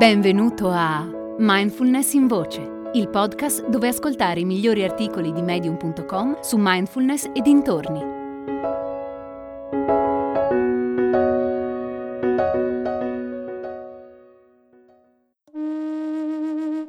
Benvenuto 0.00 0.70
a 0.70 1.06
Mindfulness 1.36 2.14
in 2.14 2.26
Voce, 2.26 2.90
il 2.94 3.10
podcast 3.10 3.68
dove 3.68 3.88
ascoltare 3.88 4.40
i 4.40 4.46
migliori 4.46 4.82
articoli 4.82 5.30
di 5.30 5.42
medium.com 5.42 6.40
su 6.40 6.56
mindfulness 6.58 7.28
e 7.34 7.42
dintorni. 7.42 8.00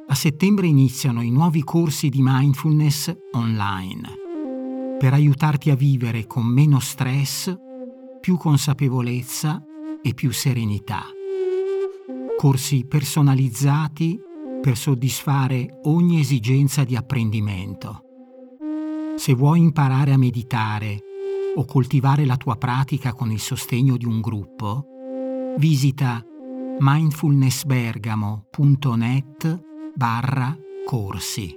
A 0.08 0.14
settembre 0.14 0.66
iniziano 0.66 1.20
i 1.20 1.30
nuovi 1.30 1.62
corsi 1.62 2.08
di 2.08 2.20
mindfulness 2.22 3.14
online 3.32 4.96
per 4.98 5.12
aiutarti 5.12 5.68
a 5.68 5.74
vivere 5.74 6.26
con 6.26 6.46
meno 6.46 6.80
stress, 6.80 7.54
più 8.22 8.38
consapevolezza 8.38 9.62
e 10.00 10.14
più 10.14 10.32
serenità 10.32 11.04
corsi 12.42 12.84
personalizzati 12.86 14.18
per 14.60 14.76
soddisfare 14.76 15.78
ogni 15.84 16.18
esigenza 16.18 16.82
di 16.82 16.96
apprendimento. 16.96 18.02
Se 19.14 19.32
vuoi 19.32 19.60
imparare 19.60 20.12
a 20.12 20.18
meditare 20.18 20.98
o 21.54 21.64
coltivare 21.64 22.24
la 22.24 22.36
tua 22.36 22.56
pratica 22.56 23.12
con 23.12 23.30
il 23.30 23.38
sostegno 23.38 23.96
di 23.96 24.06
un 24.06 24.20
gruppo, 24.20 24.84
visita 25.56 26.20
mindfulnessbergamo.net 26.80 29.62
barra 29.94 30.58
corsi. 30.84 31.56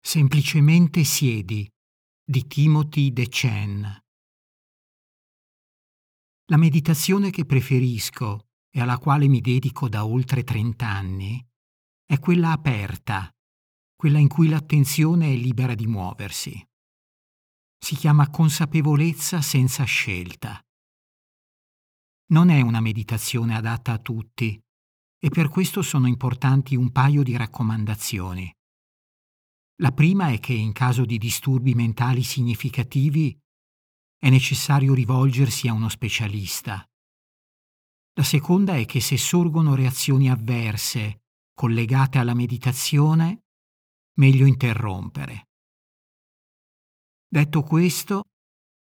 Semplicemente 0.00 1.04
siedi 1.04 1.70
di 2.28 2.48
Timothy 2.48 3.12
De 3.12 3.28
Chen. 3.28 4.04
La 6.46 6.56
meditazione 6.56 7.30
che 7.30 7.44
preferisco 7.44 8.48
e 8.68 8.80
alla 8.80 8.98
quale 8.98 9.28
mi 9.28 9.40
dedico 9.40 9.88
da 9.88 10.04
oltre 10.04 10.42
30 10.42 10.88
anni 10.88 11.46
è 12.04 12.18
quella 12.18 12.50
aperta, 12.50 13.32
quella 13.94 14.18
in 14.18 14.26
cui 14.26 14.48
l'attenzione 14.48 15.32
è 15.32 15.36
libera 15.36 15.76
di 15.76 15.86
muoversi. 15.86 16.60
Si 17.78 17.94
chiama 17.94 18.28
consapevolezza 18.28 19.40
senza 19.40 19.84
scelta. 19.84 20.60
Non 22.32 22.48
è 22.48 22.60
una 22.60 22.80
meditazione 22.80 23.54
adatta 23.54 23.92
a 23.92 23.98
tutti 23.98 24.60
e 25.16 25.28
per 25.28 25.48
questo 25.48 25.80
sono 25.80 26.08
importanti 26.08 26.74
un 26.74 26.90
paio 26.90 27.22
di 27.22 27.36
raccomandazioni. 27.36 28.52
La 29.80 29.92
prima 29.92 30.30
è 30.30 30.40
che 30.40 30.54
in 30.54 30.72
caso 30.72 31.04
di 31.04 31.18
disturbi 31.18 31.74
mentali 31.74 32.22
significativi 32.22 33.38
è 34.18 34.30
necessario 34.30 34.94
rivolgersi 34.94 35.68
a 35.68 35.74
uno 35.74 35.90
specialista. 35.90 36.82
La 38.14 38.22
seconda 38.22 38.76
è 38.76 38.86
che 38.86 39.00
se 39.00 39.18
sorgono 39.18 39.74
reazioni 39.74 40.30
avverse 40.30 41.24
collegate 41.52 42.16
alla 42.16 42.32
meditazione, 42.32 43.44
meglio 44.18 44.46
interrompere. 44.46 45.48
Detto 47.28 47.62
questo, 47.62 48.24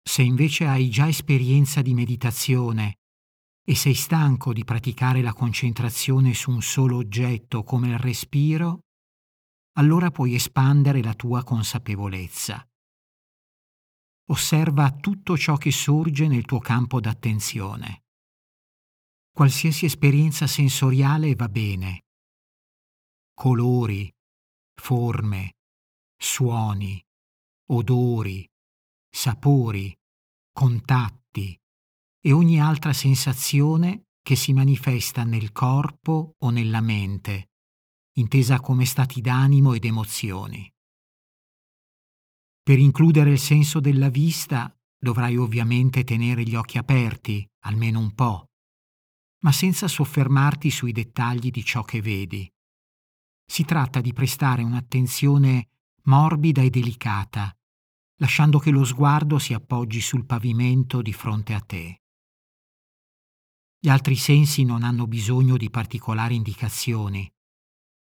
se 0.02 0.24
invece 0.24 0.66
hai 0.66 0.90
già 0.90 1.08
esperienza 1.08 1.84
di 1.84 1.94
meditazione 1.94 2.96
e 3.64 3.76
sei 3.76 3.94
stanco 3.94 4.54
di 4.54 4.64
praticare 4.64 5.22
la 5.22 5.34
concentrazione 5.34 6.34
su 6.34 6.50
un 6.50 6.64
solo 6.64 6.98
oggetto 6.98 7.64
come 7.64 7.90
il 7.90 8.00
respiro, 8.00 8.86
allora 9.80 10.12
puoi 10.12 10.36
espandere 10.36 11.02
la 11.02 11.14
tua 11.14 11.42
consapevolezza. 11.46 12.68
Osserva 14.30 14.92
tutto 14.92 15.38
ciò 15.38 15.56
che 15.56 15.72
sorge 15.72 16.28
nel 16.28 16.44
tuo 16.44 16.60
campo 16.60 17.00
d'attenzione. 17.00 18.04
Qualsiasi 19.32 19.86
esperienza 19.86 20.48
sensoriale 20.48 21.34
va 21.34 21.48
bene. 21.48 22.04
Colori, 23.34 24.14
forme, 24.76 25.56
suoni, 26.18 27.02
odori, 27.72 28.46
sapori, 29.10 29.98
contatti 30.52 31.58
e 32.22 32.32
ogni 32.34 32.60
altra 32.60 32.92
sensazione 32.92 34.08
che 34.22 34.36
si 34.36 34.52
manifesta 34.52 35.24
nel 35.24 35.54
corpo 35.54 36.36
o 36.38 36.50
nella 36.50 36.82
mente 36.82 37.49
intesa 38.20 38.60
come 38.60 38.86
stati 38.86 39.22
d'animo 39.22 39.74
ed 39.74 39.86
emozioni. 39.86 40.72
Per 42.62 42.78
includere 42.78 43.32
il 43.32 43.40
senso 43.40 43.80
della 43.80 44.10
vista 44.10 44.72
dovrai 44.98 45.38
ovviamente 45.38 46.04
tenere 46.04 46.44
gli 46.44 46.56
occhi 46.56 46.78
aperti, 46.78 47.48
almeno 47.66 48.00
un 48.00 48.14
po', 48.14 48.50
ma 49.40 49.52
senza 49.52 49.88
soffermarti 49.88 50.70
sui 50.70 50.92
dettagli 50.92 51.50
di 51.50 51.64
ciò 51.64 51.84
che 51.84 52.02
vedi. 52.02 52.48
Si 53.46 53.64
tratta 53.64 54.02
di 54.02 54.14
prestare 54.14 54.62
un'attenzione 54.62 55.70
morbida 56.04 56.62
e 56.62 56.70
delicata, 56.70 57.56
lasciando 58.18 58.60
che 58.60 58.70
lo 58.70 58.84
sguardo 58.84 59.40
si 59.40 59.54
appoggi 59.54 60.02
sul 60.02 60.26
pavimento 60.26 61.02
di 61.02 61.14
fronte 61.14 61.54
a 61.54 61.62
te. 61.62 62.02
Gli 63.80 63.88
altri 63.88 64.16
sensi 64.16 64.64
non 64.64 64.84
hanno 64.84 65.08
bisogno 65.08 65.56
di 65.56 65.70
particolari 65.70 66.36
indicazioni, 66.36 67.32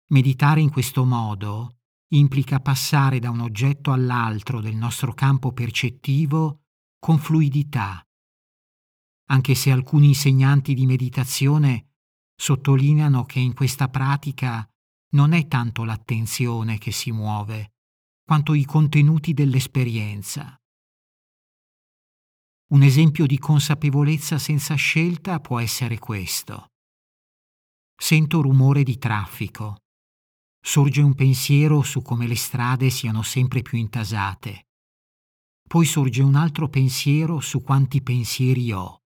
Meditare 0.08 0.60
in 0.60 0.70
questo 0.70 1.04
modo 1.04 1.78
implica 2.08 2.60
passare 2.60 3.18
da 3.18 3.30
un 3.30 3.40
oggetto 3.40 3.90
all'altro 3.90 4.60
del 4.60 4.76
nostro 4.76 5.14
campo 5.14 5.52
percettivo 5.52 6.64
con 6.98 7.18
fluidità, 7.18 8.06
anche 9.30 9.54
se 9.54 9.70
alcuni 9.70 10.08
insegnanti 10.08 10.74
di 10.74 10.84
meditazione 10.84 11.92
sottolineano 12.36 13.24
che 13.24 13.38
in 13.38 13.54
questa 13.54 13.88
pratica 13.88 14.68
non 15.14 15.32
è 15.32 15.46
tanto 15.48 15.84
l'attenzione 15.84 16.76
che 16.76 16.92
si 16.92 17.10
muove, 17.10 17.72
quanto 18.24 18.52
i 18.52 18.64
contenuti 18.64 19.32
dell'esperienza. 19.32 20.54
Un 22.72 22.82
esempio 22.82 23.24
di 23.26 23.38
consapevolezza 23.38 24.38
senza 24.38 24.74
scelta 24.74 25.40
può 25.40 25.60
essere 25.60 25.98
questo. 25.98 26.72
Sento 27.96 28.42
rumore 28.42 28.82
di 28.82 28.98
traffico 28.98 29.83
sorge 30.66 31.02
un 31.02 31.14
pensiero 31.14 31.82
su 31.82 32.00
come 32.00 32.26
le 32.26 32.36
strade 32.36 32.88
siano 32.88 33.22
sempre 33.22 33.60
più 33.60 33.76
intasate. 33.76 34.68
Poi 35.68 35.84
sorge 35.84 36.22
un 36.22 36.36
altro 36.36 36.68
pensiero 36.68 37.38
su 37.40 37.62
quanti 37.62 38.02
pensieri 38.02 38.72
ho. 38.72 39.02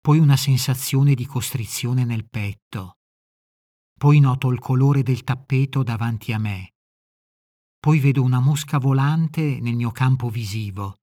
Poi 0.00 0.20
una 0.20 0.36
sensazione 0.36 1.14
di 1.14 1.26
costrizione 1.26 2.04
nel 2.04 2.28
petto. 2.28 2.98
Poi 3.98 4.20
noto 4.20 4.50
il 4.50 4.60
colore 4.60 5.02
del 5.02 5.24
tappeto 5.24 5.82
davanti 5.82 6.32
a 6.32 6.38
me. 6.38 6.74
Poi 7.76 7.98
vedo 7.98 8.22
una 8.22 8.38
mosca 8.38 8.78
volante 8.78 9.58
nel 9.58 9.74
mio 9.74 9.90
campo 9.90 10.30
visivo. 10.30 10.98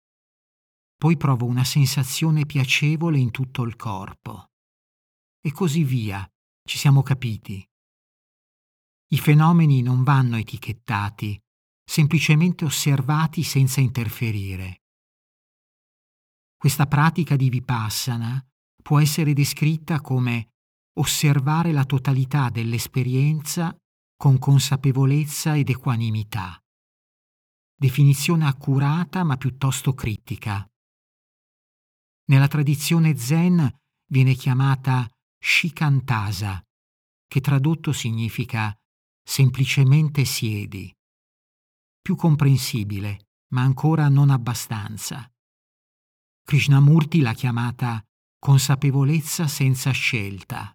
Poi 0.97 1.17
provo 1.17 1.46
una 1.46 1.66
sensazione 1.66 2.46
piacevole 2.46 3.19
in 3.19 3.31
tutto 3.31 3.63
il 3.63 3.75
corpo. 3.75 4.52
E 5.41 5.52
così 5.52 5.84
via, 5.84 6.25
ci 6.63 6.78
siamo 6.78 7.03
capiti. 7.03 7.63
I 9.16 9.18
fenomeni 9.18 9.81
non 9.81 10.03
vanno 10.03 10.36
etichettati, 10.36 11.40
semplicemente 11.86 12.66
osservati 12.66 13.44
senza 13.44 13.80
interferire. 13.80 14.81
Questa 16.58 16.86
pratica 16.86 17.38
di 17.38 17.48
vipassana 17.50 18.46
può 18.84 19.00
essere 19.00 19.31
descritta 19.31 20.02
come 20.02 20.50
osservare 21.00 21.72
la 21.72 21.86
totalità 21.86 22.50
dell'esperienza 22.50 23.74
con 24.18 24.38
consapevolezza 24.38 25.56
ed 25.56 25.70
equanimità. 25.70 26.62
Definizione 27.73 28.46
accurata 28.46 29.23
ma 29.23 29.38
piuttosto 29.38 29.94
critica. 29.94 30.67
Nella 32.26 32.50
tradizione 32.50 33.16
zen 33.16 33.66
viene 34.12 34.34
chiamata 34.34 35.09
shikantasa, 35.40 36.62
che 37.29 37.40
tradotto 37.40 37.94
significa 37.94 38.78
semplicemente 39.28 40.24
siedi. 40.24 40.96
Più 42.00 42.16
comprensibile, 42.16 43.30
ma 43.54 43.64
ancora 43.64 44.08
non 44.08 44.30
abbastanza. 44.30 45.28
Krishnamurti 46.44 47.22
l'ha 47.22 47.34
chiamata 47.34 48.06
consapevolezza 48.38 49.48
senza 49.48 49.90
scelta. 49.90 50.72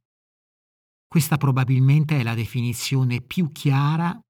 Questa 1.06 1.36
probabilmente 1.36 2.18
è 2.18 2.22
la 2.24 2.34
definizione 2.34 3.20
più 3.20 3.52
chiara 3.52 4.20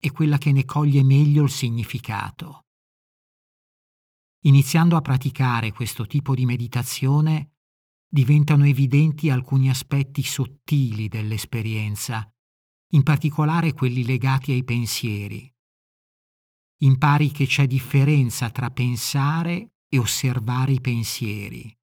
e 0.00 0.10
quella 0.10 0.38
che 0.38 0.50
ne 0.50 0.64
coglie 0.64 1.04
meglio 1.04 1.44
il 1.44 1.50
significato. 1.50 2.64
Iniziando 4.44 4.96
a 4.96 5.00
praticare 5.00 5.70
questo 5.70 6.06
tipo 6.06 6.34
di 6.34 6.44
meditazione, 6.44 7.52
diventano 8.08 8.66
evidenti 8.66 9.30
alcuni 9.30 9.70
aspetti 9.70 10.22
sottili 10.24 11.06
dell'esperienza 11.06 12.28
in 12.92 13.02
particolare 13.02 13.72
quelli 13.72 14.04
legati 14.04 14.52
ai 14.52 14.64
pensieri. 14.64 15.52
Impari 16.82 17.30
che 17.30 17.46
c'è 17.46 17.66
differenza 17.66 18.50
tra 18.50 18.70
pensare 18.70 19.74
e 19.88 19.98
osservare 19.98 20.72
i 20.72 20.80
pensieri. 20.80 21.76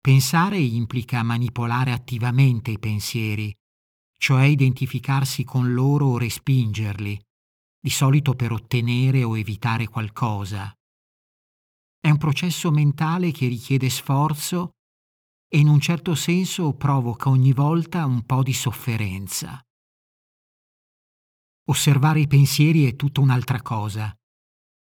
Pensare 0.00 0.58
implica 0.58 1.22
manipolare 1.22 1.92
attivamente 1.92 2.70
i 2.70 2.78
pensieri, 2.78 3.54
cioè 4.18 4.44
identificarsi 4.44 5.44
con 5.44 5.74
loro 5.74 6.06
o 6.06 6.18
respingerli, 6.18 7.20
di 7.78 7.90
solito 7.90 8.34
per 8.34 8.52
ottenere 8.52 9.22
o 9.24 9.36
evitare 9.36 9.86
qualcosa. 9.88 10.72
È 12.00 12.10
un 12.10 12.18
processo 12.18 12.70
mentale 12.70 13.30
che 13.30 13.46
richiede 13.48 13.90
sforzo 13.90 14.70
e 15.48 15.58
in 15.58 15.68
un 15.68 15.80
certo 15.80 16.14
senso 16.14 16.72
provoca 16.74 17.28
ogni 17.28 17.52
volta 17.52 18.04
un 18.06 18.24
po' 18.24 18.42
di 18.42 18.52
sofferenza. 18.52 19.65
Osservare 21.68 22.20
i 22.20 22.28
pensieri 22.28 22.86
è 22.86 22.94
tutta 22.94 23.20
un'altra 23.20 23.60
cosa. 23.60 24.14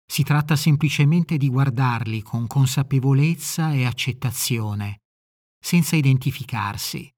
Si 0.06 0.24
tratta 0.24 0.58
semplicemente 0.58 1.38
di 1.38 1.48
guardarli 1.48 2.22
con 2.22 2.46
consapevolezza 2.46 3.72
e 3.72 3.86
accettazione, 3.86 4.98
senza 5.58 5.96
identificarsi. 5.96 7.10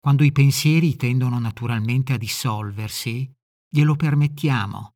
Quando 0.00 0.24
i 0.24 0.32
pensieri 0.32 0.96
tendono 0.96 1.38
naturalmente 1.38 2.14
a 2.14 2.16
dissolversi, 2.16 3.32
glielo 3.68 3.94
permettiamo. 3.94 4.94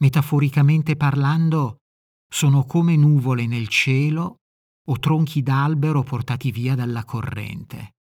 Metaforicamente 0.00 0.94
parlando, 0.96 1.78
sono 2.32 2.64
come 2.64 2.94
nuvole 2.94 3.46
nel 3.46 3.66
cielo 3.66 4.36
o 4.88 4.98
tronchi 5.00 5.42
d'albero 5.42 6.04
portati 6.04 6.52
via 6.52 6.76
dalla 6.76 7.04
corrente. 7.04 7.96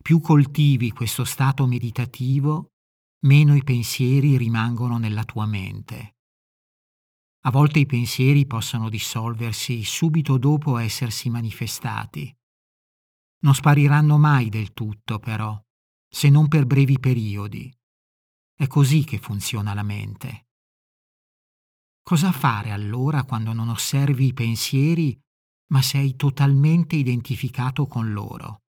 Più 0.00 0.20
coltivi 0.20 0.92
questo 0.92 1.24
stato 1.24 1.66
meditativo, 1.66 2.68
meno 3.26 3.56
i 3.56 3.64
pensieri 3.64 4.36
rimangono 4.36 4.98
nella 4.98 5.24
tua 5.24 5.46
mente. 5.46 6.14
A 7.46 7.50
volte 7.50 7.80
i 7.80 7.86
pensieri 7.86 8.46
possono 8.46 8.88
dissolversi 8.88 9.82
subito 9.82 10.38
dopo 10.38 10.78
essersi 10.78 11.28
manifestati. 11.28 12.34
Non 13.40 13.54
spariranno 13.54 14.16
mai 14.16 14.48
del 14.48 14.72
tutto, 14.72 15.18
però, 15.18 15.60
se 16.08 16.30
non 16.30 16.46
per 16.46 16.66
brevi 16.66 17.00
periodi. 17.00 17.72
È 18.54 18.66
così 18.68 19.04
che 19.04 19.18
funziona 19.18 19.74
la 19.74 19.82
mente. 19.82 20.46
Cosa 22.02 22.30
fare 22.30 22.70
allora 22.70 23.24
quando 23.24 23.52
non 23.52 23.68
osservi 23.68 24.26
i 24.26 24.34
pensieri, 24.34 25.20
ma 25.72 25.82
sei 25.82 26.14
totalmente 26.14 26.94
identificato 26.94 27.88
con 27.88 28.12
loro? 28.12 28.62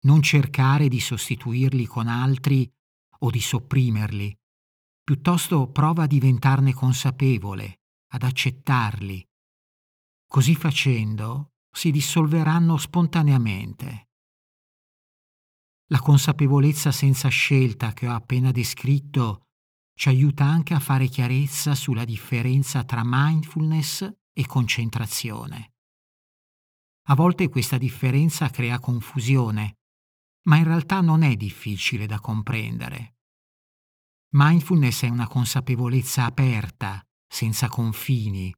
Non 0.00 0.20
cercare 0.20 0.88
di 0.88 0.98
sostituirli 0.98 1.86
con 1.86 2.08
altri 2.08 2.68
o 3.18 3.30
di 3.30 3.40
sopprimerli, 3.40 4.36
Piuttosto 5.06 5.70
prova 5.70 6.02
a 6.02 6.06
diventarne 6.08 6.74
consapevole, 6.74 7.82
ad 8.08 8.24
accettarli. 8.24 9.24
Così 10.26 10.56
facendo 10.56 11.52
si 11.70 11.92
dissolveranno 11.92 12.76
spontaneamente. 12.76 14.08
La 15.90 16.00
consapevolezza 16.00 16.90
senza 16.90 17.28
scelta 17.28 17.92
che 17.92 18.08
ho 18.08 18.14
appena 18.14 18.50
descritto 18.50 19.42
ci 19.94 20.08
aiuta 20.08 20.44
anche 20.44 20.74
a 20.74 20.80
fare 20.80 21.06
chiarezza 21.06 21.76
sulla 21.76 22.04
differenza 22.04 22.82
tra 22.82 23.02
mindfulness 23.04 24.12
e 24.32 24.44
concentrazione. 24.44 25.74
A 27.10 27.14
volte 27.14 27.48
questa 27.48 27.78
differenza 27.78 28.50
crea 28.50 28.80
confusione, 28.80 29.75
ma 30.46 30.56
in 30.56 30.64
realtà 30.64 31.00
non 31.00 31.22
è 31.22 31.36
difficile 31.36 32.06
da 32.06 32.20
comprendere. 32.20 33.14
Mindfulness 34.34 35.04
è 35.04 35.08
una 35.08 35.26
consapevolezza 35.26 36.24
aperta, 36.24 37.02
senza 37.26 37.68
confini, 37.68 38.52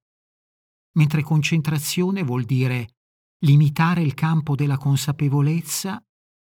mentre 0.96 1.22
concentrazione 1.22 2.22
vuol 2.22 2.44
dire 2.44 2.96
limitare 3.44 4.02
il 4.02 4.14
campo 4.14 4.54
della 4.54 4.76
consapevolezza 4.76 6.02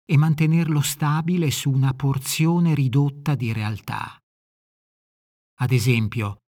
e 0.03 0.17
mantenerlo 0.17 0.81
stabile 0.81 1.51
su 1.51 1.69
una 1.69 1.93
porzione 1.93 2.73
ridotta 2.73 3.35
di 3.35 3.53
realtà. 3.53 4.17
Ad 5.59 5.71
esempio, 5.71 6.41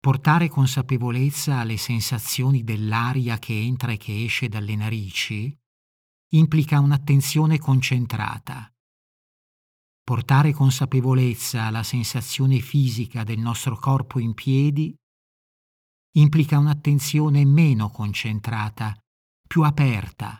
portare 0.00 0.48
consapevolezza 0.48 1.58
alle 1.58 1.76
sensazioni 1.76 2.64
dell'aria 2.64 3.38
che 3.38 3.58
entra 3.58 3.92
e 3.92 3.96
che 3.96 4.24
esce 4.24 4.48
dalle 4.48 4.74
narici 4.74 5.56
implica 6.32 6.78
un'attenzione 6.78 7.58
concentrata. 7.58 8.70
Portare 10.02 10.52
consapevolezza 10.52 11.64
alla 11.64 11.82
sensazione 11.82 12.60
fisica 12.60 13.24
del 13.24 13.38
nostro 13.38 13.76
corpo 13.78 14.18
in 14.18 14.34
piedi 14.34 14.94
implica 16.16 16.58
un'attenzione 16.58 17.44
meno 17.44 17.90
concentrata, 17.90 18.96
più 19.46 19.62
aperta. 19.62 20.38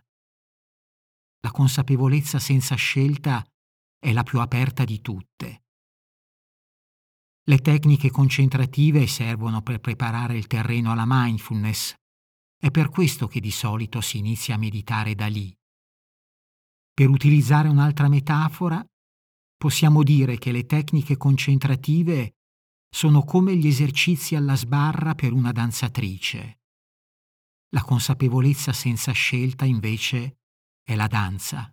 La 1.41 1.51
consapevolezza 1.51 2.39
senza 2.39 2.75
scelta 2.75 3.45
è 3.99 4.13
la 4.13 4.23
più 4.23 4.41
aperta 4.41 4.85
di 4.85 5.01
tutte. 5.01 5.63
Le 7.49 7.59
tecniche 7.59 8.11
concentrative 8.11 9.07
servono 9.07 9.63
per 9.63 9.81
preparare 9.81 10.37
il 10.37 10.47
terreno 10.47 10.93
alla 10.93 11.05
mindfulness. 11.07 11.95
È 12.61 12.71
per 12.71 12.91
questo 12.91 13.27
che 13.27 13.41
di 13.41 13.51
solito 13.51 14.03
si 14.03 14.19
inizia 14.19 14.57
a 14.57 14.59
meditare 14.59 15.15
da 15.15 15.27
lì. 15.29 15.58
Per 16.99 17.09
utilizzare 17.09 17.69
un'altra 17.69 18.09
metafora, 18.09 18.85
possiamo 19.57 20.03
dire 20.03 20.37
che 20.37 20.51
le 20.51 20.67
tecniche 20.67 21.17
concentrative 21.17 22.33
sono 22.93 23.23
come 23.23 23.55
gli 23.55 23.69
esercizi 23.69 24.35
alla 24.35 24.57
sbarra 24.57 25.15
per 25.15 25.33
una 25.33 25.53
danzatrice. 25.53 26.59
La 27.69 27.85
consapevolezza 27.85 28.73
senza 28.73 29.13
scelta 29.13 29.65
invece 29.65 30.39
è 30.83 30.97
la 30.97 31.07
danza. 31.07 31.73